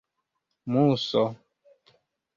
muso 0.71 1.23